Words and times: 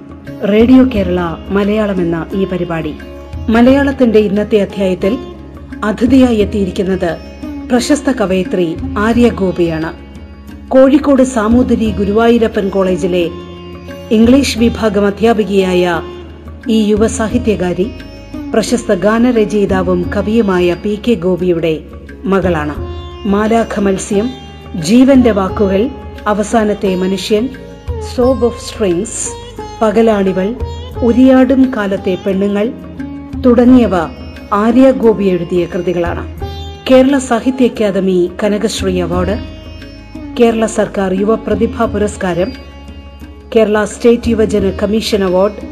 Radio 0.48 0.84
Kerala 0.84 1.36
Malayalam 1.48 2.00
എന്ന 2.00 2.26
ഈ 2.34 2.44
പരിപാടി. 2.44 2.94
മലയാളത്തിന്റെ 3.48 4.18
ഇന്നത്തെ 4.18 4.56
അധ്യായത്തിൽ 4.56 5.18
അതിഥിയായി 5.84 6.36
എത്തിയിരിക്കുന്നത് 6.36 7.37
പ്രശസ്ത 7.70 8.10
കവയിത്രി 8.10 8.76
ആര്യ 8.98 9.28
ഗോപിയാണ്. 9.28 9.90
കോഴിക്കോട് 10.68 11.22
സാമൂതിരി 11.22 11.90
ഗുരുവായൂരപ്പൻ 11.90 12.68
കോളേജിലെ 12.68 13.30
ഇംഗ്ലീഷ് 14.10 14.58
വിഭാഗം 14.58 15.06
അധ്യാപികയായ 15.06 16.02
ഈ 16.68 16.78
യുവ 16.84 17.06
സാഹിത്യകാരി 17.06 17.86
പ്രശസ്ത 18.54 18.94
ഗാനരചയിതാവും 18.94 20.10
കവിയുമായ 20.16 20.76
പി 20.84 20.98
കെ 21.08 21.14
ഗോപിയുടെ 21.14 21.84
മകളാണ്. 22.24 22.74
മാലാഖ 23.26 23.80
മത്സ്യം 23.80 24.30
ജീവന്റെ 24.82 25.30
വാക്കുകൾ 25.30 25.88
അവസാനത്തെ 26.26 26.94
മനുഷ്യൻ 26.94 27.48
സോബ് 28.16 28.44
ഓഫ് 28.44 28.64
സ്ട്രിങ്സ് 28.64 29.22
പകലാണിവൾ 29.82 30.54
ഉരിയാടും 31.02 31.72
കാലത്തെ 31.76 32.18
പെണ്ണുങ്ങൾ 32.26 32.72
തുടങ്ങിയവ 33.44 33.96
ആര്യ 34.52 34.90
ഗോപി 34.90 35.24
എഴുതിയ 35.24 35.64
കൃതികളാണ്. 35.64 36.47
കേരള 36.88 37.18
സാഹിത്യ 37.18 37.66
അക്കാദമി 37.66 38.30
കനകശ്രീ 38.42 39.00
അവാർഡ് 39.00 39.34
കേരള 40.38 40.66
സർക്കാർ 40.66 41.12
യുവ 41.12 41.34
പ്രതിഭാ 41.34 41.84
പുരസ്കാരം 41.84 42.50
കേരള 43.54 43.84
സ്റ്റേറ്റ് 43.84 44.30
യുവജന 44.30 44.70
commission 44.70 45.24
award 45.24 45.66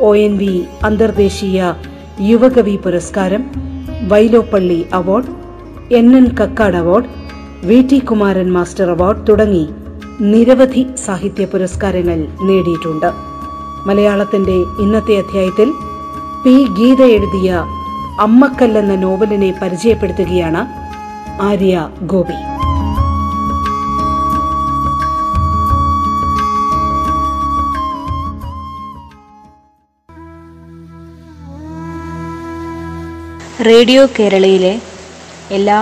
O 0.00 0.14
N 0.16 0.38
V 0.38 0.54
അന്തർദേശീയ 0.82 1.58
യുവകവി 2.20 2.76
പുരസ്കാരം 2.76 3.42
Vyloppilly 4.08 4.86
award 4.92 5.34
N 5.94 6.16
N 6.16 6.26
Kakkad 6.40 6.76
award 6.76 7.10
V 7.66 7.80
T 7.82 7.98
Kumaran 7.98 8.52
master 8.52 8.90
award 8.90 9.26
തുടങ്ങി 9.28 9.64
നിരവധി 10.20 10.86
സാഹിത്യ 11.06 11.44
പുരസ്കാരങ്ങൾ 11.44 12.18
നേടിയിട്ടുണ്ട്. 12.40 13.10
മലയാളത്തിന്റെ 13.86 14.56
ഇന്നത്തെ 14.80 15.14
അധ്യായത്തിൽ 15.18 15.68
പി 16.44 16.56
ഗീത 16.78 17.02
എഴുതിയ 17.10 17.48
അമ്മക്കല്ലെന്ന 18.20 18.94
നോവലിനെ 18.94 19.50
പരിചയപ്പെടുത്തുകയാണ് 19.62 20.82
ആര്യ 21.42 21.90
ഗോപി. 22.02 22.38
റേഡിയോ 33.62 34.06
കേരളയിലെ 34.06 34.80
എല്ലാ 35.50 35.80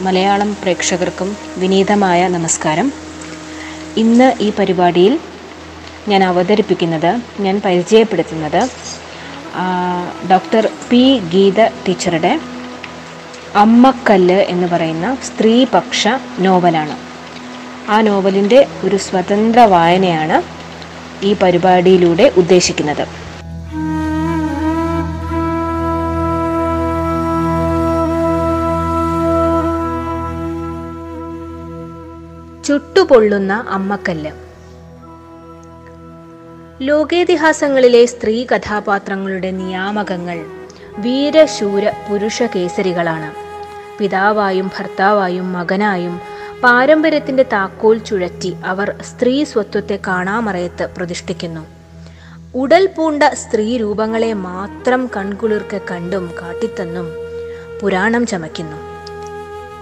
മലയാളം 0.00 0.56
പ്രേക്ഷകർക്കും 0.62 1.36
വിനീതമായ 1.58 2.28
നമസ്കാരം. 2.28 2.92
ഇന്ന് 3.96 4.34
ഈ 4.40 4.52
പരിപാടിയിൽ 4.58 5.20
ഞാൻ 6.08 6.24
അവതരിപ്പിക്കുന്നത് 6.24 7.20
ഞാൻ 7.40 7.62
പരിചയപ്പെടുത്തുന്നത് 7.64 8.89
ഡോക്ടർ 10.30 10.68
പി 10.90 11.18
ഗീത 11.18 11.66
ടീച്ചറുടെ 11.68 12.40
അമ്മക്കല്ല് 13.56 14.34
എന്ന് 14.34 14.66
പറയുന്ന 14.66 15.18
സ്ത്രീപക്ഷ 15.22 16.08
നോവലാണ്. 16.38 16.96
ആ 17.88 18.00
നോവലിന്റെ 18.00 18.80
ഒരു 18.84 18.96
സ്വതന്ത്ര 18.96 19.60
വായനയാണ് 19.60 20.42
ഈ 21.24 21.36
പരിപാടിയിലൂടെ 21.42 22.32
ഉദ്ദേശിക്കുന്നത്. 22.36 23.06
ചുട്ടുപൊള്ളുന്ന 32.64 33.64
അമ്മക്കല്ല്. 33.68 34.49
ലോകേതിഹാസങ്ങളിലെ 36.82 38.06
സ്ത്രീ 38.06 38.46
കഥാപാത്രങ്ങളുടെ 38.46 39.50
നിയാമകങ്ങൾ 39.50 40.38
വീരശൂര 40.98 41.88
പുരുഷ 41.88 42.42
കേസരികളാണ്. 42.42 43.34
പിതാവായും 43.98 44.70
ഭർത്താവായും 44.78 45.52
മകനായും 45.52 46.20
പാരമ്പര്യത്തിന്റെ 46.62 47.42
താക്കോൽ 47.42 47.98
ചുഴറ്റി 47.98 48.56
അവർ 48.64 48.94
സ്ത്രീ 49.02 49.44
സ്വത്വത്തെ 49.44 49.98
കാണാമറയത്ത് 50.06 50.88
പ്രതിഷ്ഠിക്കുന്നു. 50.96 51.66
ഉടൽ 52.54 52.86
പൂണ്ട 52.86 53.22
സ്ത്രീ 53.22 53.76
രൂപങ്ങളെ 53.76 54.32
മാത്രം 54.32 55.10
കൺകുളിർക്ക് 55.16 55.80
കണ്ടും 55.90 56.30
കാട്ടിത്തന്നും 56.42 57.08
പുരാണം 57.82 58.26
ചമയ്ക്കുന്നു. 58.26 58.76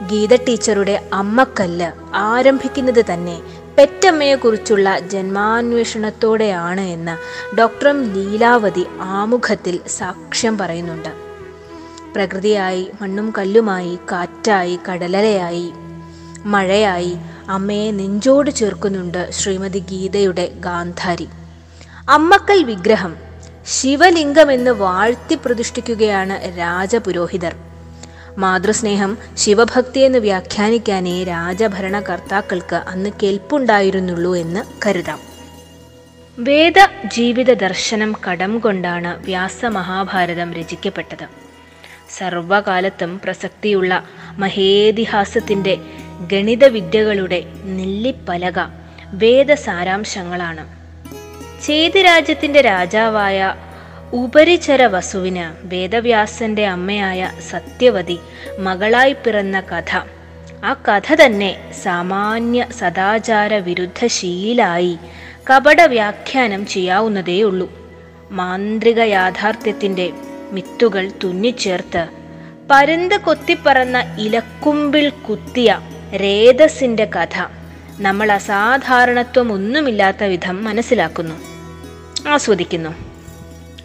ഗീത 0.08 0.36
ടീച്ചറുടെ 0.36 1.08
അമ്മക്കല്ല് 1.12 1.92
ആരംഭിക്കുന്നത് 2.14 3.04
തന്നെ 3.12 3.40
പെറ്റമ്മയെക്കുറിച്ചുള്ള 3.78 4.98
ജന്മാന്വേഷണത്തോടെയാണ് 4.98 6.80
എന്ന് 6.80 7.14
ഡോക്ടർ 7.56 8.14
ലീലാവതി 8.14 8.86
ആമുഖത്തിൽ 9.00 9.80
സാക്ഷ്യം 9.88 10.58
പറയുന്നുണ്ട്. 10.58 11.08
പ്രകൃതിയായി 12.14 12.90
മണ്ണും 13.02 13.32
കല്ലുമായി 13.38 13.98
കാറ്റായി 14.12 14.78
കടലലയായി 14.88 15.72
മഴയായി 16.44 17.16
അമ്മയെ 17.48 17.90
നെഞ്ചോട് 17.90 18.50
ചേർക്കുന്നുണ്ട് 18.50 19.30
ശ്രീമതി 19.30 19.78
ഗീതയുടെ 19.78 20.52
ഗാന്ധാരി. 20.54 21.28
അമ്മക്കൽ 22.08 22.62
വിഗ്രഹം 22.62 23.16
ശിവലിംഗമെന്ന് 23.66 24.70
വാഴ്ത്തി 24.70 25.38
പ്രതിഷ്ഠിക്കുകയാണ് 25.46 26.58
രാജപുരോഹിതർ. 26.58 27.67
മാതൃസ്നേഹം 28.38 29.18
ശിവഭക്തി 29.36 30.00
എന്ന് 30.00 30.18
വ്യാഖ്യാനിക്കാനേ 30.18 31.24
രാജഭരണകർത്താക്കൾക്ക് 31.24 32.76
അന്ന് 32.76 33.10
കെൽപ്പുണ്ടായിരുന്നുള്ളൂ 33.22 34.36
എന്ന് 34.36 34.88
കരുതാം. 34.88 35.20
വേദ 36.38 36.74
ജീവിത 37.06 37.52
ദർശനം 37.52 38.16
കടം 38.30 38.58
കൊണ്ടാണ് 38.58 39.24
വ്യാസമഹാഭാരതം 39.24 40.54
രചിക്കപ്പെട്ടത്. 40.54 41.26
സർവകാലത്തും 42.18 43.20
പ്രസക്തിയുള്ള 43.24 44.02
മഹേതിഹാസത്തിന്റെ 44.38 45.78
ഗണിത 46.32 46.64
വിദ്യകളുടെ 46.64 47.42
നെല്ലിപ്പലക 47.64 48.60
വേദസാരാംശങ്ങളാണ്. 49.12 50.68
ചേതിരാജ്യത്തിന്റെ 51.66 52.60
രാജാവായ 52.60 53.54
ഉപരിചര 54.12 54.86
വസുവിന് 54.86 55.66
വേദവ്യാസന്റെ 55.66 56.66
അമ്മയായ 56.66 57.30
സത്യവതി 57.50 58.18
മകളായി 58.58 59.12
പിറന്ന 59.12 59.60
കഥ. 59.60 60.00
ആ 60.64 60.76
കഥ 60.88 61.14
തന്നെ 61.14 61.72
സാമാന്യ 61.82 62.66
സദാചാര 62.78 63.54
വിരുദ്ധ 63.54 64.06
ശീലായി 64.06 64.98
കപട 65.50 65.82
വ്യാഖ്യാനം 65.82 66.66
ചെയ്യാവുന്നതേയുള്ളൂ. 66.66 67.72
മാന്ത്രിക 68.30 69.00
യാഥാർത്ഥ്യത്തിന്റെ 69.00 70.10
മിത്തുകൾ 70.52 71.10
തുന്നിച്ചേർത്ത് 71.24 72.08
പരന്ത് 72.70 73.20
കൊത്തിപ്പറന്ന 73.20 74.16
ഇലക്കുമ്പിൽ 74.18 75.10
കുത്തിയ 75.10 75.80
രേതസിന്റെ 76.16 77.04
കഥ 77.04 77.46
നമ്മൾ 78.00 78.32
അസാധാരണത്വം 78.32 79.52
ഒന്നുമില്ലാത്ത 79.52 80.24
വിധം 80.24 80.64
മനസ്സിലാക്കുന്നു 80.64 81.34
ആസ്വദിക്കുന്നു. 82.28 83.07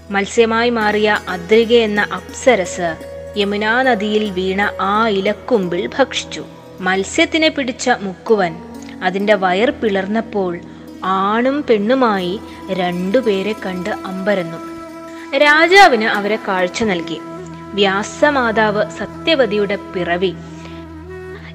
മത്സ്യമായി 0.10 0.70
മാറിയ 0.70 1.20
അദ്രിക 1.30 1.74
എന്ന 1.74 2.08
അപ്സരസ് 2.14 2.96
യമുനാ 3.38 3.84
നദിയിൽ 3.84 4.30
വീണ 4.30 4.74
ആ 4.82 5.08
ഇലക്കുമ്പിൽ 5.08 5.90
ഭക്ഷിച്ചു. 6.00 6.46
മത്സ്യത്തിനെ 6.80 7.48
പിടിച്ച 7.48 7.90
മുക്കുവൻ 7.90 8.56
അതിന്റെ 9.04 9.34
വയർ 9.34 9.70
പിളർന്നപ്പോൾ 9.70 10.60
ആണും 11.04 11.64
പെണ്ണുമായി 11.70 12.40
രണ്ടുപേരെ 12.72 13.56
കണ്ട് 13.66 13.90
അമ്പരന്നു. 13.90 14.58
രാജാവിന് 15.38 16.06
അവരെ 16.06 16.40
കാഴ്ച 16.48 16.84
നൽകി. 16.84 17.20
വ്യാസമാതാവ് 17.74 18.86
സത്യവതിയുടെ 19.00 19.76
പിറവി. 19.76 20.34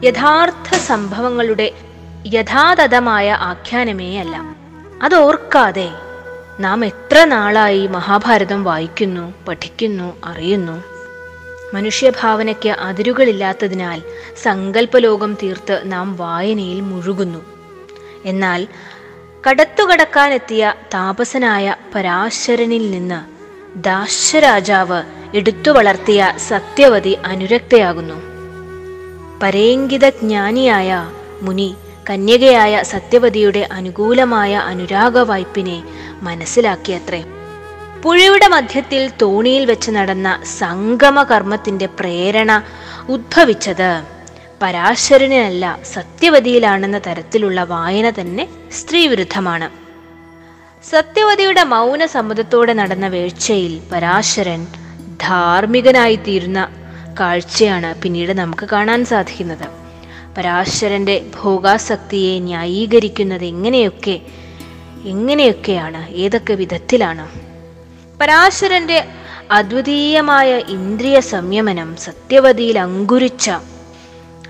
യഥാർത്ഥ 0.04 0.76
സംഭവങ്ങളുടെ 0.76 1.72
യഥാതഥമായ 2.26 3.30
ആഖ്യാനമേ 3.32 4.18
അല്ല 4.18 4.42
അതോർക്കാതെ 5.02 5.90
നാം 6.60 6.84
എത്ര 6.84 7.25
നാളായി 7.25 7.87
മഹാഭാരതം 7.87 8.64
വായിക്കുന്നു 8.64 9.34
പഠിക്കുന്നു 9.49 10.16
അറിയുന്നു? 10.25 10.84
മനുഷ്യഭാവനയ്ക്ക് 11.75 12.69
അതിരുകളില്ലാത്തതിനാൽ 12.69 14.02
സങ്കല്പലോകം 14.43 15.37
തീർത്ത് 15.43 15.81
നാം 15.84 16.16
വായനയിൽ 16.16 16.81
മുഴുകുന്നു. 16.81 17.44
എന്നാൽ 18.25 18.66
കടത്തുകടക്കാനെത്തിയ 19.50 20.75
താപസനായ 20.94 21.76
പരാശരനിൽ 21.94 22.90
നിന്ന് 22.90 23.20
ദാശരാജാവ് 23.78 25.02
എടുത്തു 25.34 25.70
വളർത്തിയ 25.70 26.32
സത്യവതി 26.49 27.19
അനുരക്തയാകുന്നു. 27.25 28.14
പരേങ്കിത 29.43 30.08
ജ്ഞാനിയായ 30.08 31.11
മുനി 31.43 31.76
കന്യകയായ 32.11 32.82
സത്യവതിയുടെ 32.82 33.69
അനുകൂലമായ 33.72 34.54
അനുരാഗ 34.54 35.19
വായ്പിനെ 35.19 35.82
മനസ്സിലാക്കിയത്രേ. 36.22 37.24
പുഴയുടെ 38.02 38.48
മധ്യത്തിൽ 38.48 39.10
തോണിയിൽ 39.22 39.64
വെച്ച് 39.64 39.90
നടന്ന 39.90 40.40
സംഗമ 40.58 41.22
കർമ്മത്തിന്റെ 41.22 41.86
പ്രേരണ 41.86 42.62
ഉദ്ഭവിച്ചത് 43.08 44.02
പരാശരനല്ല 44.62 45.78
സത്യവതിയിലാണെന്ന 45.94 46.98
തരത്തിലുള്ള 46.98 47.64
വായന 47.64 48.10
തന്നെ 48.10 48.48
സ്ത്രീവിരുദ്ധമാണ്. 48.72 49.70
സത്യവതിയുടെ 50.90 51.64
മൗന 51.64 52.06
സമ്മതത്തോടെ 52.06 52.72
നടന്ന 52.72 53.06
വീഴ്ചയിൽ 53.06 53.80
പരാശരൻ 53.92 54.66
ധാർമ്മികനായിത്തീരുന്ന 55.20 56.68
കാഴ്ചയാണ് 57.20 57.94
പിന്നീട് 57.94 58.32
നമുക്ക് 58.32 58.68
കാണാൻ 58.68 59.04
സാധിക്കുന്നത്. 59.04 59.68
പരാശരന്റെ 60.38 61.26
ഭോഗാസക്തിയെ 61.40 62.38
ന്യായീകരിക്കുന്നത് 62.38 63.44
എങ്ങനെയൊക്കെ 63.44 64.20
എങ്ങനെയൊക്കെയാണ്? 65.04 66.08
ഏതൊക്കെ 66.08 66.54
വിധത്തിലാണ്? 66.54 67.28
പരാശരന്റെ 68.20 69.08
അദ്വിതീയമായ 69.50 70.56
ഇന്ദ്രിയ 70.58 71.20
സംയമനം 71.20 71.96
സത്യവതിയിൽ 71.96 72.78
അങ്കുരിച്ച 72.78 73.50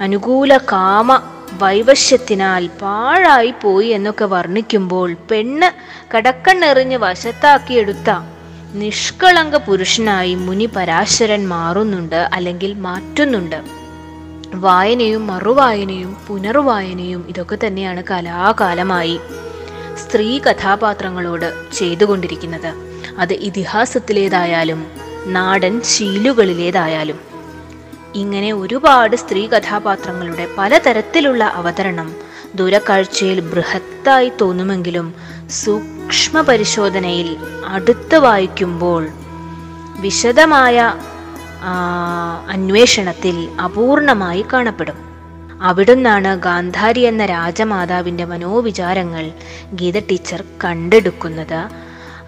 അനുകൂല 0.01 0.57
കാമ 0.57 1.23
വൈവശ്യത്തിനാൽ 1.53 2.67
പാഴായി 2.67 3.55
പോയി 3.63 3.89
എന്നൊക്കെ 3.89 4.25
വർണിക്കുമ്പോൾ 4.25 5.17
പെണ്ണ് 5.31 5.73
കടക്കണ്ണെറിഞ്ഞ് 6.17 6.97
വശത്താക്കിയെടുത്ത 6.97 8.11
നിഷ്കളങ്ക 8.75 9.57
പുരുഷനായി 9.57 10.35
മുനി 10.35 10.67
പരാശരൻ 10.77 11.49
മാറുന്നുണ്ട് 11.49 12.29
അല്ലെങ്കിൽ 12.33 12.75
മാറ്റുന്നുണ്ട്. 12.75 13.63
വായനയും 14.55 15.27
മറുവായനയും 15.27 16.17
പുനർവായനയും 16.27 17.27
ഇതൊക്കെ 17.29 17.59
തന്നെയാണ് 17.67 18.03
കലാകാലമായി. 18.11 19.21
സ്ത്രീ 19.99 20.39
കഥാപാത്രങ്ങളോട് 20.39 21.65
ചെയ്തുകൊണ്ടിരിക്കുന്നത്. 21.73 22.73
അത് 23.19 23.33
ഇതിഹാസത്തിലേതായാലും 23.33 24.87
നാടൻ 25.27 25.81
ശീലുകളിലേതായാലും. 25.85 27.21
ഇങ്ങനെ 28.15 28.53
ഒരുപാട് 28.53 29.17
സ്ത്രീ 29.17 29.47
കഥാപാത്രങ്ങളുടെ 29.47 30.49
പലതരത്തിലുള്ള 30.59 31.45
അവതരണം 31.45 32.15
ദൂരക്കാഴ്ചയിൽ 32.55 33.41
ബൃഹത്തായി 33.41 34.33
തോന്നുമെങ്കിലും 34.41 35.15
സൂക്ഷ്മ 35.51 36.41
പരിശോധനയിൽ 36.41 37.37
അടുത്ത് 37.67 38.17
വായിക്കുമ്പോൾ 38.17 39.09
വിശദമായ 40.01 40.95
അന്വേഷണത്തിൽ 42.49 43.49
അപൂർണമായി 43.65 44.45
കാണപ്പെടും. 44.53 45.08
അവിടുന്നാണ് 45.63 46.41
ഗാന്ധാരി 46.41 47.01
എന്ന 47.01 47.27
രാജമാതാവിന്റെ 47.27 48.25
മനോവിചാരങ്ങൾ 48.25 49.31
ഗീത 49.73 49.99
ടീച്ചർ 49.99 50.45
കണ്ടെടുക്കുന്നത്. 50.65 51.69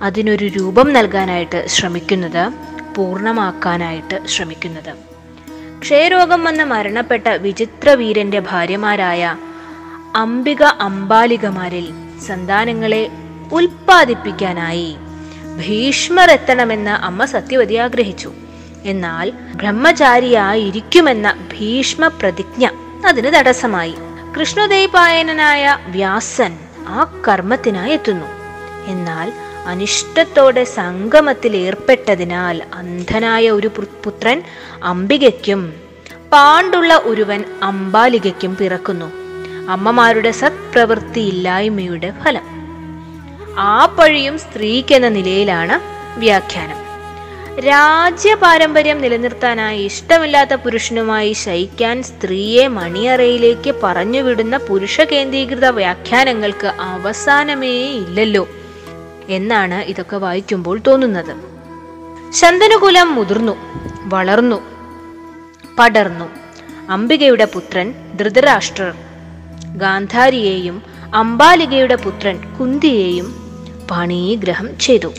അതിനൊരു 0.02 0.46
രൂപം 0.46 0.92
നൽകാനായിട്ട് 0.92 1.66
ശ്രമിക്കുന്നത് 1.66 2.52
പൂർണമാക്കാനായിട്ട് 2.96 4.26
ശ്രമിക്കുന്നത്. 4.26 4.94
ക്ഷയരോഗം 5.80 6.44
വന്ന് 6.44 6.64
മരണപ്പെട്ട 6.64 7.28
വിചിത്രവീരന്റെ 7.28 8.40
ഭാര്യമാരായ 8.40 9.36
അംബിക 10.16 10.62
അംബാലികമാരിൽ 10.62 11.92
സന്താനങ്ങളെ 12.26 13.10
ഉൽപ്പാദിപ്പിക്കാനായി 13.52 14.96
ഭീഷ്മർ 15.58 16.30
എത്തണമെന്ന് 16.30 16.90
അമ്മ 16.90 17.24
സത്യവതി 17.24 17.74
ആഗ്രഹിച്ചു. 17.74 18.32
എന്നാൽ 18.84 19.32
ബ്രഹ്മചാരിയായിരിക്കുമെന്ന 19.54 21.34
ഭീഷ്മ 21.52 22.06
പ്രതിജ്ഞ 22.06 22.68
അതിന് 23.06 23.38
തടസ്സമായി. 23.38 23.94
കൃഷ്ണദേവായനായ 24.40 25.78
വ്യാസൻ 25.86 26.58
ആ 26.88 27.22
കർമ്മത്തിനായി 27.28 27.92
എത്തുന്നു. 27.92 28.26
എന്നാൽ 28.86 29.32
അനിഷ്ടത്തോടെ 29.66 30.64
സംഗമത്തിൽ 30.64 31.56
ഏർപ്പെട്ടതിനാൽ 31.56 32.62
അന്ധനായ 32.74 33.50
ഒരു 33.50 33.66
പുത്രൻ 34.04 34.42
അംബികയ്ക്കും 34.84 35.72
പാണ്ടുള്ള 36.32 37.00
ഒരുവൻ 37.04 37.44
അംബാലികയ്ക്കും 37.62 38.56
പിറക്കുന്നു. 38.56 39.06
അമ്മമാരുടെ 39.70 40.30
സത്പ്രവൃത്തി 40.30 40.66
സത്പ്രവൃത്തിയില്ലായ്മയുടെ 40.66 42.12
ഫലം. 42.24 42.42
ആ 43.58 43.86
പഴിയും 43.86 44.38
സ്ത്രീക്കെന്ന 44.38 45.08
നിലയിലാണ് 45.08 45.80
വ്യാഖ്യാനം. 46.18 46.89
രാജ്യപാരമ്പര്യം 47.64 49.00
നിലനിർത്താനായി 49.00 49.84
ഇഷ്ടമില്ലാത്ത 49.84 50.54
പുരുഷനുമായി 50.54 51.32
ശയിക്കാൻ 51.32 52.02
സ്ത്രീയെ 52.02 52.68
മണിയറയിലേക്ക് 52.68 53.74
പറഞ്ഞുവിടുന്ന 53.82 54.56
പുരുഷ 54.56 55.00
കേന്ദ്രീകൃത 55.00 55.66
വ്യാഖ്യാനങ്ങൾക്ക് 55.66 56.66
അവസാനമേ 56.66 57.74
ഇല്ലല്ലോ 57.90 58.48
എന്നാണ് 59.28 59.74
ഇതൊക്കെ 59.74 60.16
വായിക്കുമ്പോൾ 60.16 60.80
തോന്നുന്നത്. 60.86 61.34
ശന്തനുകുലം 62.32 63.14
മുതിർന്നു 63.14 63.56
വളർന്നു 64.04 64.60
പടർന്നു. 65.78 66.28
അംബികയുടെ 66.90 67.44
പുത്രൻ 67.44 67.94
ധൃതരാഷ്ട്രർ 68.16 68.94
ഗാന്ധാരിയെയും 69.76 70.82
അംബാലികയുടെ 71.14 71.94
പുത്രൻ 71.94 72.56
കുന്തിയെയും 72.56 73.28
പണീഗ്രഹം 73.90 74.78
ചെയ്തു. 74.78 75.12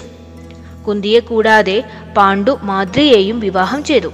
കുന്തിയെ 0.87 1.19
കൂടാതെ 1.19 1.83
പാണ്ഡു 2.17 2.59
മാദ്രിയെയും 2.61 3.39
വിവാഹം 3.39 3.83
ചെയ്തു. 3.83 4.11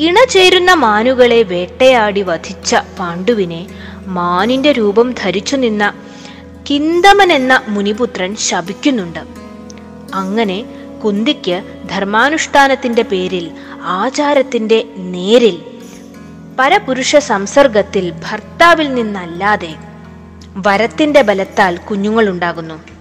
ഇണചേരുന്ന 0.00 0.74
മാനുകളെ 0.74 1.42
വേട്ടയാടി 1.42 2.22
വധിച്ച 2.22 2.76
പാണ്ഡുവിനെ 2.98 3.66
മാനിന്റെ 4.06 4.72
രൂപം 4.72 5.12
ധരിച്ചു 5.12 5.56
നിന്ന 5.56 5.94
കിന്തമൻ 6.70 7.32
എന്ന 7.32 7.62
മുനിപുത്രൻ 7.68 8.36
ശപിക്കുന്നുണ്ട്. 8.36 9.22
അങ്ങനെ 10.14 10.64
കുന്തിക്ക് 11.04 11.62
ധർമാനുഷ്ഠാനത്തിന്റെ 11.90 13.02
പേരിൽ 13.02 13.50
ആചാരത്തിന്റെ 13.82 14.84
നേരിൽ 14.96 15.56
പരപുരുഷ 16.58 17.16
സംസർഗത്തിൽ 17.16 18.12
ഭർത്താവിൽ 18.24 18.94
നിന്നല്ലാതെ 18.94 19.74
വരത്തിന്റെ 20.56 21.22
ബലത്താൽ 21.22 21.76
കുഞ്ഞുങ്ങളുണ്ടാകുന്നു. 21.76 22.91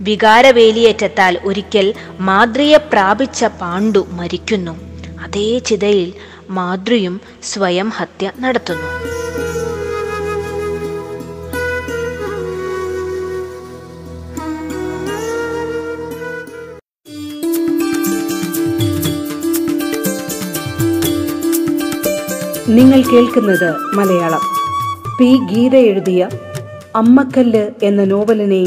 വികാരവേലിയേറ്റത്താൽ 0.00 1.38
ഒരിക്കൽ 1.44 1.94
മാതൃയെ 2.20 2.76
പ്രാപിച്ച 2.76 3.44
പാണ്ഡു 3.44 4.06
മരിക്കുന്നു. 4.10 4.78
അതേ 5.20 5.58
ചിതയിൽ 5.58 6.12
മാതൃയും 6.50 7.20
സ്വയം 7.42 7.88
ഹത്യ 7.88 8.32
നടത്തുന്നു. 8.40 8.88
നിങ്ങൾ 22.68 23.02
കേൾക്കുന്നത് 23.02 23.70
മലയാളം. 23.96 24.40
പി 25.20 25.38
ഗീത 25.52 25.76
എഴുതിയ 25.76 26.28
അമ്മക്കല്ല് 26.96 27.70
എന്ന 27.82 28.04
നോവലിനെ 28.04 28.66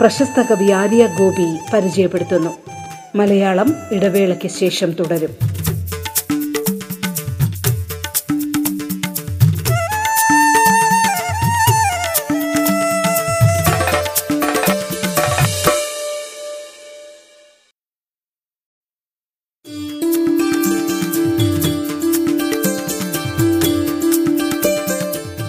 പ്രശസ്ത 0.00 0.42
കവി 0.42 0.70
ആര്യ 0.70 1.06
ഗോപി 1.06 1.58
പരിചയപ്പെടുത്തുന്നു. 1.74 2.50
മലയാളം 3.14 3.74
ഇടവേളയ്ക്ക് 3.92 4.48
ശേഷം 4.48 4.92
തുടരും. 4.92 5.30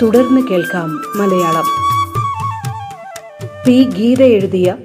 തുടർന്ന് 0.02 0.48
കേൾക്കാം 0.48 0.90
മലയാളം. 1.16 1.91
പി 3.66 3.84
ഗീത 3.84 4.22
എഴുതിയ 4.22 4.76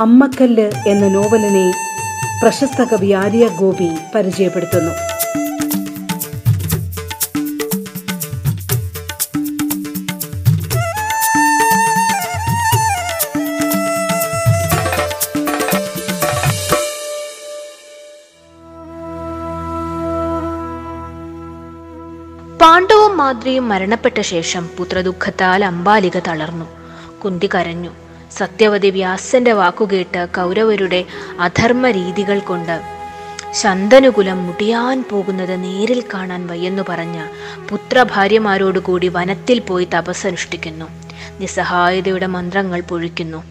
അമ്മക്കല്ല് 0.00 0.70
എന്ന 0.86 1.08
നോവലിനെ 1.08 1.72
പ്രശസ്ത 2.42 2.84
കവി 2.84 3.10
ആര്യ 3.12 3.48
ഗോപി 3.48 3.88
പരിചയപ്പെടുത്തുന്നു. 4.14 4.94
പാണ്ഡവും 22.60 23.16
മാതൃയും 23.16 23.68
മരണപ്പെട്ട 23.68 24.20
ശേഷം 24.20 24.70
പുത്രദുഃഖത്താൽ 24.78 25.64
അമ്പാലിക 25.64 26.18
തളർന്നു. 26.18 26.64
കുന്തി 27.24 27.48
കരഞ്ഞു. 27.54 28.07
സത്യവതി 28.38 28.90
വ്യാസന്റെ 28.90 29.52
വാക്കുകേട്ട് 29.52 30.26
കൗരവരുടെ 30.36 31.04
അധർമ്മ 31.40 31.90
രീതികൾ 31.90 32.38
കൊണ്ട് 32.38 32.76
ശന്തനുകുലം 33.52 34.46
മുടിയാൻ 34.46 35.04
പോകുന്നത് 35.10 35.64
നേരിൽ 35.64 36.04
കാണാൻ 36.14 36.46
വയ്യെന്നു 36.46 36.82
പറഞ്ഞ 36.88 37.26
പുത്രഭാര്യമാരോടുകൂടി 37.68 39.08
വനത്തിൽ 39.08 39.58
പോയി 39.58 39.84
തപസ്സനുഷ്ഠിക്കുന്നു. 39.84 40.84
നിസ്സഹായതയുടെ 41.40 42.26
മന്ത്രങ്ങൾ 42.26 42.80
പൊഴിക്കുന്നു. 42.80 43.44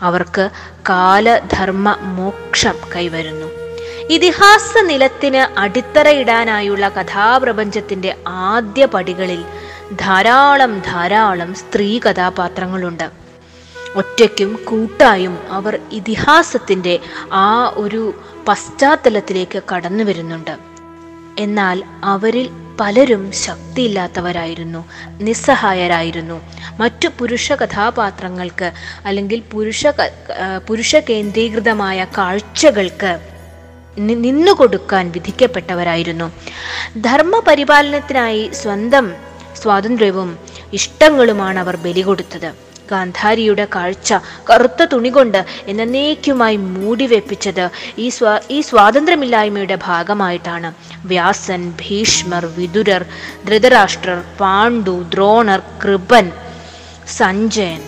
അവർക്ക് 0.00 0.50
കാലധർമ്മ 0.88 1.96
മോക്ഷം 2.00 2.74
കൈവരുന്നു. 2.96 3.46
ഇതിഹാസ 4.10 4.78
നിലത്തിന് 4.82 5.60
അടിത്തറയിടാനായുള്ള 5.60 6.88
കഥാപ്രപഞ്ചത്തിന്റെ 6.88 8.16
ആദ്യ 8.28 8.86
പടികളിൽ 8.86 9.44
ധാരാളം 10.00 10.80
ധാരാളം 10.80 11.54
സ്ത്രീ 11.54 11.98
കഥാപാത്രങ്ങളുണ്ട് 11.98 13.21
ഒറ്റയ്ക്കും 13.96 14.50
കൂട്ടായും 14.64 15.34
അവർ 15.48 15.80
ഇതിഹാസത്തിന്റെ 15.92 16.98
ആ 17.32 17.72
ഒരു 17.76 18.02
പശ്ചാത്തലത്തിലേക്ക് 18.48 19.62
കടന്നു 19.70 20.04
വരുന്നുണ്ട്. 20.04 20.54
എന്നാൽ 21.38 21.82
അവരിൽ 22.04 22.50
പലരും 22.80 23.32
ശക്തിയില്ലാത്തവരായിരുന്നു 23.32 24.80
നിസ്സഹായരായിരുന്നു. 25.20 26.40
മറ്റു 26.80 27.08
പുരുഷ 27.18 27.52
കഥാപാത്രങ്ങൾക്ക് 27.52 28.72
അല്ലെങ്കിൽ 29.06 29.42
പുരുഷ 29.52 29.86
പുരുഷ 30.68 30.96
കേന്ദ്രീകൃതമായ 31.10 32.06
കാഴ്ചകൾക്ക് 32.18 33.12
നിന്നുകൊടുക്കാൻ 33.98 35.10
വിധിക്കപ്പെട്ടവരായിരുന്നു. 35.10 36.26
ധർമ്മപരിപാലനത്തിനായി 36.98 38.50
സ്വന്തം 38.62 39.06
സ്വാതന്ത്ര്യവും 39.62 40.38
ഇഷ്ടങ്ങളുമാണ് 40.72 41.58
അവർ 41.58 41.76
ബലി 41.76 42.00
കൊടുത്തത് 42.00 42.71
ഗാന്ധാരിയുടെ 42.92 43.66
കാഴ്ച 43.74 44.12
കറുത്ത 44.50 44.82
തുണി 44.92 45.10
കൊണ്ട് 45.16 45.40
എന്നേക്കുമായി 45.72 46.58
മൂടിവെപ്പിച്ചത് 46.72 47.64
ഈ 47.98 48.08
സ്വാ 48.16 48.34
ഈ 48.50 48.58
സ്വാതന്ത്ര്യമില്ലായ്മയുടെ 48.68 49.78
ഭാഗമായിട്ടാണ്. 49.88 50.70
വ്യാസൻ 51.04 51.62
ഭീഷ്മർ 51.82 52.44
വിതുരർ 52.58 53.04
ധൃതരാഷ്ട്രർ 53.48 54.20
പാണ്ഡു 54.40 54.96
ദ്രോണർ 55.14 55.62
കൃപൻ 55.84 56.26
സഞ്ജയൻ. 57.18 57.80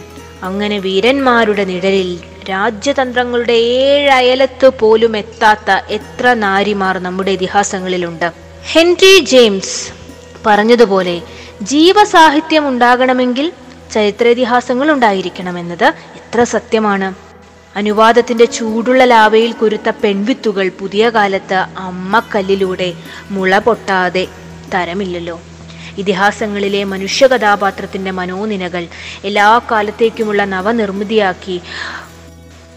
അങ്ങനെ 0.43 0.79
വീരന്മാരുടെ 0.87 1.65
നിഴലിൽ 1.73 2.11
രാജ്യതന്ത്രങ്ങളുടെ 2.49 3.55
ഏഴയലത്ത് 3.85 4.69
പോലും 4.81 5.13
എത്താത്ത 5.21 5.71
എത്ര 5.99 6.35
നാരിമാർ 6.47 6.95
നമ്മുടെ 7.07 7.31
ഇതിഹാസങ്ങളിലുണ്ട്. 7.37 8.27
ഹെൻറി 8.73 9.15
ജെയിംസ് 9.33 9.79
പറഞ്ഞതുപോലെ 10.47 11.15
ജീവസാഹിത്യം 11.63 12.65
ഉണ്ടാകണമെങ്കിൽ 12.69 13.47
ചരിത്രേതിഹാസങ്ങൾ 13.95 14.91
ഉണ്ടായിരിക്കണമെന്നത് 14.91 15.85
എത്ര 16.17 16.43
സത്യമാണ്. 16.45 17.09
അനുവാദത്തിന്റെ 17.77 18.45
ചൂടുള്ള 18.45 19.05
ലാവയിൽ 19.05 19.53
കുരുത്ത 19.53 19.89
പെൺവിത്തുകൾ 20.05 20.69
പുതിയ 20.81 21.09
കാലത്ത് 21.09 21.59
അമ്മക്കല്ലിലൂടെ 21.79 22.89
മുള 23.31 23.59
പൊട്ടാതെ 23.59 24.25
തരമില്ലല്ലോ. 24.75 25.37
ഇതിഹാസങ്ങളിലെ 25.99 26.85
മനുഷ്യ 26.85 27.27
കഥാപാത്രത്തിന്റെ 27.27 28.11
മനോനിനകൾ 28.11 28.85
എല്ലാ 29.25 29.61
കാലത്തേക്കുമുള്ള 29.71 30.45
നവനിർമ്മിതിയാക്കി 30.45 31.57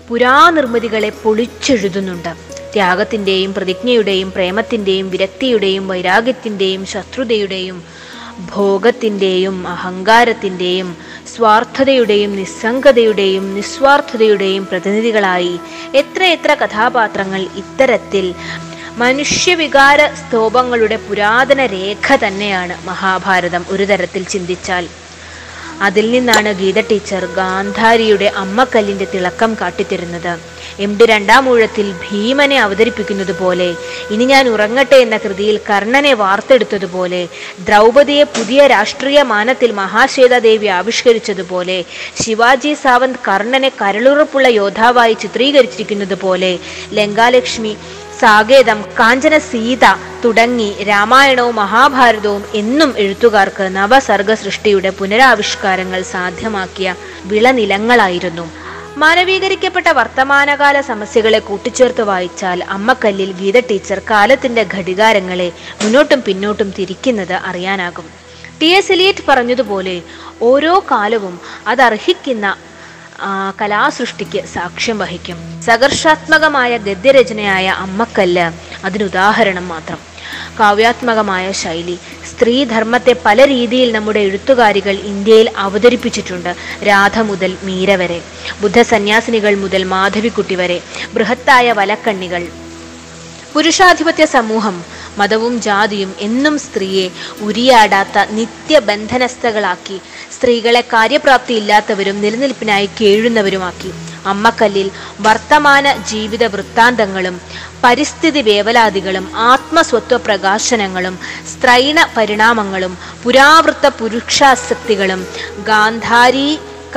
പുരാനിർമ്മിതികളെ 0.10 1.10
പൊളിച്ചെഴുതുന്നുണ്ട്. 1.24 2.32
ത്യാഗത്തിന്റെയും 2.74 3.54
പ്രതിജ്ഞയുടെയും 3.54 4.32
പ്രേമത്തിന്റെയും 4.32 5.10
വിരക്തിയുടെയും 5.10 5.88
വൈരാഗ്യത്തിന്റെയും 5.88 6.86
ശത്രുതയുടെയും 6.86 7.78
ഭോഗത്തിന്റെയും 8.40 9.68
അഹങ്കാരത്തിന്റെയും 9.68 10.98
സ്വാർത്ഥതയുടെയും 11.36 12.36
നിസ്സംഗതയുടെയും 12.36 13.56
നിസ്വാർത്ഥതയുടെയും 13.56 14.66
പ്രതിനിധികളായി 14.66 15.60
എത്രയെത്ര 15.94 16.54
കഥാപാത്രങ്ങൾ 16.54 17.42
ഇത്തരത്തിൽ 17.42 18.34
മനുഷ്യവികാര 18.98 20.00
സ്തോഭങ്ങളുടെ 20.08 20.96
പുരാതന 20.96 21.66
രേഖ 21.66 22.16
തന്നെയാണ് 22.16 22.76
മഹാഭാരതം 22.88 23.66
ഒരു 23.70 23.86
തരത്തിൽ 23.86 24.24
ചിന്തിച്ചാൽ. 24.24 24.88
അതിൽ 25.82 26.06
നിന്നാണ് 26.12 26.52
ഗീത 26.54 26.80
ടീച്ചർ 26.82 27.24
ഗാന്ധാരിയുടെ 27.36 28.28
അമ്മക്കല്ലിന്റെ 28.44 29.08
തിളക്കം 29.14 29.52
കാട്ടിത്തരുന്നത്. 29.62 30.34
എം 30.80 30.92
ഡി 30.98 31.06
രണ്ടാം 31.06 31.50
ഊഴത്തിൽ 31.50 31.88
ഭീമനെ 32.04 32.58
അവതരിപ്പിക്കുന്നത് 32.58 33.32
പോലെ 33.40 33.68
ഇനി 34.12 34.26
ഞാൻ 34.26 34.46
ഉറങ്ങട്ടെ 34.50 34.98
എന്ന 35.02 35.18
കൃതിയിൽ 35.18 35.58
കർണനെ 35.70 36.14
വാർത്തെടുത്തതുപോലെ 36.14 37.22
ദ്രൗപദിയെ 37.60 38.24
പുതിയ 38.24 38.68
രാഷ്ട്രീയ 38.68 39.22
മാനത്തിൽ 39.22 39.72
മഹാശ്വേതാദേവി 39.72 40.68
ആവിഷ്കരിച്ചതുപോലെ 40.68 41.86
ശിവാജി 42.24 42.74
സാവന്ത് 42.74 43.24
കർണനെ 43.28 43.72
കരളുറപ്പുള്ള 43.82 44.48
യോദ്ധാവായി 44.48 45.14
ചിത്രീകരിച്ചിരിക്കുന്നത് 45.14 46.14
പോലെ 46.14 46.60
ലങ്കാലക്ഷ്മി 46.94 47.74
സാകേതം 48.22 48.80
കാഞ്ചന 49.00 49.38
സീത 49.38 49.86
തുടങ്ങി 50.24 50.70
രാമായണവും 50.84 51.56
മഹാഭാരതവും 51.56 52.44
എന്നും 52.62 52.92
എഴുത്തുകാർക്ക് 52.98 53.66
നവസർഗ 53.76 54.34
സൃഷ്ടിയുടെ 54.34 54.90
പുനരാവിഷ്കാരങ്ങൾ 54.90 56.02
സാധ്യമാക്കിയ 56.14 56.96
വിളനിലങ്ങളായിരുന്നു. 57.32 58.46
മാനവീകരിക്കപ്പെട്ട 59.02 59.90
വർത്തമാനകാല 59.98 60.78
സമസ്യകളെ 60.82 61.40
കൂട്ടിച്ചേർത്ത് 61.40 62.02
വായിച്ചാൽ 62.02 62.64
അമ്മക്കല്ലിൽ 62.78 63.32
ഗീത 63.42 63.58
ടീച്ചർ 63.70 64.00
കാലത്തിന്റെ 64.12 64.64
ഘടികാരങ്ങളെ 64.78 65.50
മുന്നോട്ടും 65.84 66.22
പിന്നോട്ടും 66.28 66.70
തിരിക്കുന്നത് 66.78 67.36
അറിയാനാകും. 67.50 68.08
ടി 68.62 68.70
എസ് 68.78 68.92
എലിയറ്റ് 68.92 69.24
പറഞ്ഞതുപോലെ 69.28 70.02
ഓരോ 70.42 70.74
കാലവും 70.92 71.36
അതർഹിക്കുന്ന 71.68 72.56
കലാസൃഷ്ടിക്ക് 73.62 74.46
സാക്ഷ്യം 74.46 75.00
വഹിക്കും. 75.00 75.38
സഹർഷാത്മകമായ 75.62 76.78
ഗദ്യരചനയായ 76.78 77.68
അമ്മക്കല്ല് 77.68 78.52
അതിനുദാഹരണം 78.86 79.68
മാത്രം. 79.68 80.00
കാവ്യാത്മകമായ 80.60 81.52
ശൈലി. 81.52 81.98
സ്ത്രീധർമ്മത്തെ 82.30 83.16
പല 83.26 83.48
രീതിയിൽ 83.48 83.92
നമ്മുടെ 83.92 84.20
എഴുത്തുകാരികൾ 84.20 84.96
ഇന്ത്യയിൽ 85.12 85.52
അവതരിപ്പിച്ചിട്ടുണ്ട് 85.58 86.56
രാധ 86.88 87.20
മുതൽ 87.20 87.58
മീര 87.64 87.96
വരെ 87.96 88.22
ബുദ്ധസന്യാസിനികൾ 88.62 89.56
മുതൽ 89.56 89.84
മാധവിക്കുട്ടി 89.84 90.56
വരെ 90.56 90.82
ബൃഹത്തായ 91.14 91.72
വലക്കണ്ണികൾ. 91.72 92.48
പുരുഷാധിപത്യ 93.54 94.26
സമൂഹം 94.26 94.97
മതവും 95.18 95.62
ജാതിയും 95.62 96.12
എന്നും 96.20 96.56
സ്ത്രീയെ 96.66 97.06
ഉരിയാടാത്ത 97.48 98.26
നിത്യബന്ധനസ്ഥകളാക്കി 98.38 99.98
സ്ത്രീകളെ 100.36 100.84
കാര്യപ്രാപ്തി 100.94 101.54
ഇല്ലാത്തവരും 101.54 102.18
നിലനിൽപ്പിനായി 102.22 102.90
കേഴുന്നവരുമാക്കി. 103.00 103.92
അമ്മക്കല്ലിൽ 104.26 104.88
വർത്തമാന 105.26 105.96
ജീവിത 106.12 106.44
വൃത്താന്തങ്ങളും 106.54 107.36
പരിസ്ഥിതി 107.84 108.42
വേവലാതികളും 108.42 109.26
ആത്മസ്വത്വ 109.52 110.18
പ്രകാശനങ്ങളും 110.26 111.16
സ്ത്രൈണ 111.52 112.08
പരിണാമങ്ങളും 112.16 112.94
പുരാവൃത്ത 113.24 113.88
പുരുഷാസക്തികളും 114.00 115.22
ഗാന്ധാരി 115.70 116.48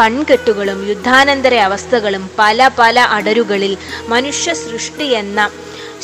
കൺകെട്ടുകളും 0.00 0.80
യുദ്ധാനന്തര 0.88 1.54
അവസ്ഥകളും 1.68 2.24
പല 2.38 2.68
പല 2.78 2.98
അടരുകളിൽ 3.16 3.72
മനുഷ്യ 4.08 4.52
സൃഷ്ടി 4.62 5.08
എന്ന 5.22 5.40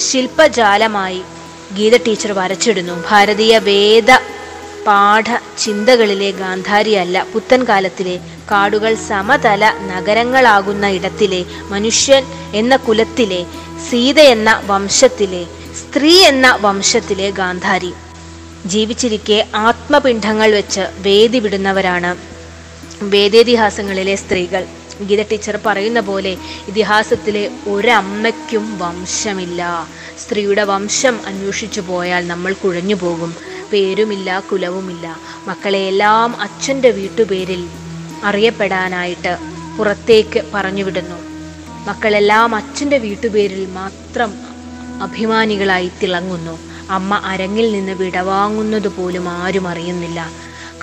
ശില്പജാലമായി 0.06 1.20
ഗീത 1.74 1.96
ടീച്ചർ 1.96 2.32
വരച്ചിടുന്നു. 2.32 3.04
ഭാരതീയ 3.10 3.58
വേദ 3.58 4.10
പാഠ 4.86 5.24
ചിന്തകളിലെ 5.58 6.30
ഗാന്ധാരിയല്ല. 6.30 7.26
പുത്തൻ 7.32 7.64
കാലത്തിലെ 7.68 8.20
കാടുകൾ 8.50 8.94
സമതല 8.94 9.72
നഗരങ്ങളാകുന്ന 9.80 10.86
ഇടത്തിലെ 10.86 11.44
മനുഷ്യൻ 11.68 12.24
എന്ന 12.54 12.76
കുലത്തിലെ 12.76 13.46
സീത 13.90 14.20
എന്ന 14.20 14.62
വംശത്തിലെ 14.64 15.46
സ്ത്രീ 15.76 16.14
എന്ന 16.20 16.58
വംശത്തിലെ 16.60 17.30
ഗാന്ധാരി. 17.30 17.94
ജീവിച്ചിരിക്കെ 18.66 19.46
ആത്മപിണ്ഡങ്ങൾ 19.54 20.50
വെച്ച് 20.50 20.80
വേദി 20.96 21.38
വിടുന്നവരാണ് 21.38 22.16
വേദേതിഹാസങ്ങളിലെ 23.02 24.14
സ്ത്രീകൾ. 24.14 24.66
ഗീത 25.02 25.22
ടീച്ചർ 25.22 25.60
പറയുന്ന 25.66 26.00
പോലെ 26.00 26.36
ഇതിഹാസത്തിലെ 26.68 27.50
ഒരമ്മയ്ക്കും 27.68 28.78
വംശമില്ല. 28.78 29.86
സ്ത്രീയുടെ 30.18 30.64
വംശം 30.64 31.20
അന്വേഷിച്ചു 31.26 31.80
പോയാൽ 31.80 32.26
നമ്മൾ 32.26 32.52
കുഴഞ്ഞു 32.52 32.94
പോകും. 32.94 33.34
പേരുമില്ല 33.72 34.40
കുലവുമില്ല. 34.52 35.16
മക്കളെയെല്ലാം 35.46 36.40
അച്ഛന്റെ 36.40 36.90
വീട്ടുപേരിൽ 36.90 37.68
അറിയപ്പെടാനായിട്ട് 38.24 39.38
പുറത്തേക്ക് 39.78 40.42
പറഞ്ഞുവിടുന്നു. 40.54 41.16
മക്കളെല്ലാം 41.86 42.54
അച്ഛന്റെ 42.54 42.98
വീട്ടുപേരിൽ 42.98 43.66
മാത്രം 43.66 44.34
അഭിമാനികളായി 45.02 45.90
തിളങ്ങുന്നു. 46.02 46.58
അമ്മ 46.90 47.20
അരങ്ങിൽ 47.24 47.72
നിന്ന് 47.72 47.92
വിടവാങ്ങുന്നത് 47.92 48.88
പോലും 48.88 49.28
ആരും 49.28 49.68
അറിയുന്നില്ല. 49.68 50.30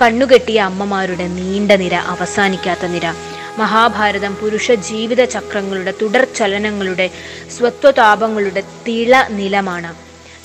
കണ്ണുകെട്ടിയ 0.01 0.60
അമ്മമാരുടെ 0.60 1.27
നീണ്ട 1.27 1.72
നിര 1.72 1.93
അവസാനിക്കാത്ത 1.93 2.86
നിര. 2.86 3.33
മഹാഭാരതം 3.60 4.36
പുരുഷ 4.36 4.72
ജീവിത 4.72 5.24
ചക്രങ്ങളുടെ 5.24 5.93
തുടർ 6.01 6.27
ചലനങ്ങളുടെ 6.36 7.12
സ്വത്വതാപങ്ങളുടെ 7.57 8.63
തിള 8.88 9.27
നിലമാണ്. 9.29 9.95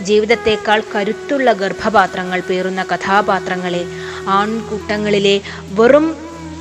ജീവിതത്തെക്കാൾ 0.00 0.82
കരുത്തുള്ള 0.94 1.52
ഗർഭപാത്രങ്ങൾ 1.52 2.40
പേറുന്ന 2.40 2.82
കഥാപാത്രങ്ങളെ 2.82 3.84
ആൺകൂട്ടങ്ങളിലെ 4.28 5.40
വെറും 5.70 6.16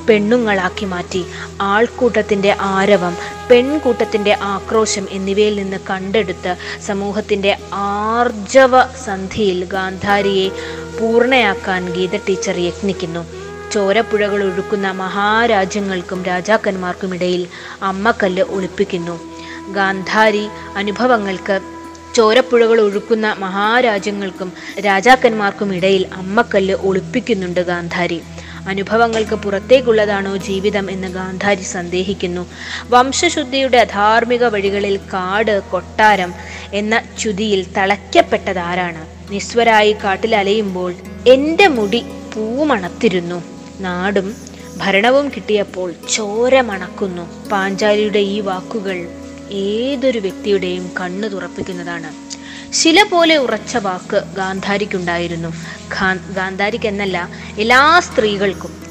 പെണ്ണുങ്ങളാക്കി 0.08 0.84
മാറ്റി. 0.84 1.26
ആൾക്കൂട്ടത്തിന്റെ 1.60 2.56
ആരവം 2.60 3.16
പെൺകൂട്ടത്തിന്റെ 3.50 4.36
ആക്രോശം 4.42 5.06
എന്നിവയിൽ 5.10 5.56
നിന്ന് 5.56 5.76
കണ്ടെടുത്ത് 5.90 6.56
സമൂഹത്തിന്റെ 6.86 7.56
ആർജവ 7.72 8.82
സന്ധിയിൽ 9.04 9.64
ഗാന്ധാരിയെ 9.64 10.48
പൂർണയാക്കാൻ 10.98 11.92
ഗീത 11.92 12.16
ടീച്ചർ 12.16 12.58
യത്നിക്കുന്നു. 12.58 13.37
ചോരപ്പുഴകൾ 13.72 14.42
ഒഴുക്കുന്ന 14.42 14.90
മഹാരാജ്യങ്ങൾക്കും 14.90 16.24
രാജാക്കന്മാർക്കുമിടയിൽ 16.24 17.46
അമ്മക്കല്ല് 17.82 18.42
ഒളിപ്പിക്കുന്നു. 18.42 19.20
ഗാന്ധാരി 19.72 20.48
അനുഭവങ്ങൾക്ക് 20.76 21.60
ചോരപ്പുഴകൾ 22.14 22.80
ഒഴുക്കുന്ന 22.80 23.36
മഹാരാജ്യങ്ങൾക്കും 23.38 24.52
രാജാക്കന്മാർക്കും 24.80 25.74
ഇടയിൽ 25.74 26.06
അമ്മക്കല്ല് 26.16 26.74
ഒളിപ്പിക്കുന്നുണ്ട് 26.74 27.60
ഗാന്ധാരി. 27.60 28.20
അനുഭവങ്ങൾക്ക് 28.68 29.34
പുറത്തേക്കുള്ളതാണോ 29.34 30.36
ജീവിതം 30.36 30.90
എന്ന് 30.90 31.08
ഗാന്ധാരി 31.08 31.62
സന്ദേഹിക്കുന്നു. 31.62 32.46
വംശശുദ്ധിയുടെ 32.90 33.78
അധാർമിക 33.78 34.44
വഴികളിൽ 34.44 34.96
കാട് 34.96 35.62
കൊട്ടാരം 35.70 36.34
എന്ന 36.72 37.02
ചുതിയിൽ 37.18 37.66
തളയ്ക്കപ്പെട്ടതാരാണ്. 37.76 39.32
നിസ്വരായി 39.32 39.92
കാട്ടിലലയുമ്പോൾ 39.92 40.94
എന്റെ 41.28 41.68
മുടി 41.68 42.04
പൂമണത്തിരുന്നു. 42.34 43.57
നാടും 43.80 44.34
ഭരണവും 44.76 45.28
കിട്ടിയപ്പോൾ 45.28 45.94
ചോര 46.14 46.60
മണക്കുന്നു. 46.60 47.48
പാഞ്ചാലിയുടെ 47.48 48.18
ഈ 48.18 48.40
വാക്കുകൾ 48.40 49.08
ഏതൊരു 49.50 50.18
വ്യക്തിയുടെയും 50.18 50.90
കണ്ണു 51.00 51.28
തുറപ്പിക്കുന്നതാണ്. 51.28 52.28
ശില 52.72 53.02
പോലെ 53.02 53.36
ഉറച്ച 53.36 53.76
വാക്ക് 53.76 54.24
ഗാന്ധാരിക്കുണ്ടായിരുന്നു. 54.36 55.48
ഗാന്ധാരിക്ക് 56.34 56.86
എന്നല്ല 56.86 57.28
എല്ലാ 57.58 58.00
സ്ത്രീകൾക്കും. 58.00 58.87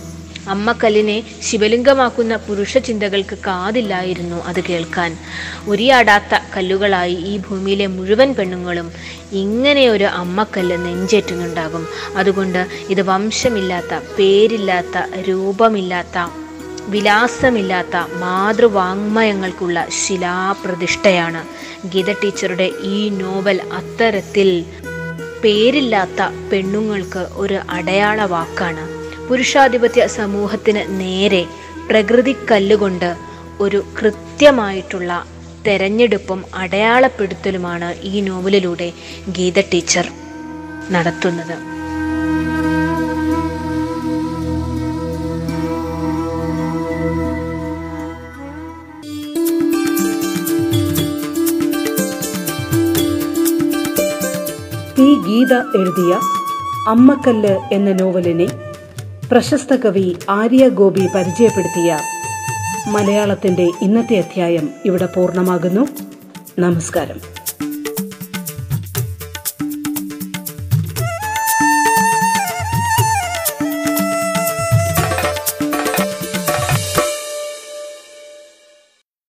അമ്മക്കല്ലിനെ 0.47 1.23
ശിവലിംഗമാക്കുന്ന 1.41 2.35
പുരുഷ 2.35 2.77
ചിന്തകൾക്ക് 2.77 3.37
കാതില്ലായിരുന്നു 3.37 4.43
അത് 4.43 4.63
കേൾക്കാൻ. 4.63 5.17
ഉരിയാടാത്ത 5.67 6.39
കല്ലുകളായി 6.57 7.13
ഈ 7.13 7.37
ഭൂമിയിലെ 7.37 7.87
മുഴുവൻ 7.87 8.33
പെണ്ണുങ്ങളും 8.33 8.91
ഇങ്ങനെ 9.31 9.89
ഒരു 9.89 10.03
അമ്മക്കല്ല് 10.03 10.85
നെഞ്ചേറ്റുന്നുണ്ടാകും. 10.85 11.87
അതുകൊണ്ട് 12.15 12.67
ഇത് 12.89 13.01
വംശമില്ലാത്ത 13.01 14.01
പേരില്ലാത്ത 14.19 15.19
രൂപമില്ലാത്ത 15.29 16.27
വിലാസമില്ലാത്ത 16.89 17.95
മാതൃവാങ്മയങ്ങൾക്കുള്ള 17.95 19.87
ശിലാപ്രതിഷ്ഠയാണ്. 19.89 21.45
ഗീത 21.87 22.11
ടീച്ചറുടെ 22.11 22.71
ഈ 22.81 23.09
നോവൽ 23.09 23.61
അത്തരത്തിൽ 23.73 24.65
പേരില്ലാത്ത 25.43 26.49
പെണ്ണുങ്ങൾക്ക് 26.51 27.27
ഒരു 27.33 27.59
അടയാള 27.69 28.25
വാക്കാണ് 28.25 28.96
പുരുഷാധിപത്യ 29.27 30.07
സമൂഹത്തിന് 30.07 30.83
നേരെ 30.99 31.45
പ്രകൃതി 31.89 32.35
കല്ലുകൊണ്ട് 32.51 33.09
ഒരു 33.59 33.79
കൃത്യമായിട്ടുള്ള 33.97 35.11
തെരഞ്ഞെടുപ്പും 35.67 36.39
അടയാളപ്പെടുത്തലുമാണ് 36.55 37.89
ഈ 38.01 38.21
നോവലിലൂടെ 38.21 38.87
ഗീത 39.37 39.59
ടീച്ചർ 39.73 40.05
നടത്തുന്നത്. 40.91 41.57
ഈ 55.07 55.09
ഗീത 55.25 55.53
എഴുതിയ 55.79 56.13
അമ്മക്കല്ല് 56.87 57.55
എന്ന 57.73 57.91
നോവലിനെ 57.91 58.47
പ്രശസ്ത 59.31 59.75
കവി 59.75 60.15
ആര്യ 60.29 60.69
ഗോപി 60.69 61.07
പരിചയപ്പെടുത്തിയ 61.15 61.99
മലയാളത്തിന്റെ 62.87 63.71
ഇന്നത്തെ 63.81 64.17
അധ്യായം 64.17 64.69
ഇവിടെ 64.85 65.05
പൂർണമാകുന്നു. 65.05 65.87
നമസ്കാരം. 66.59 67.36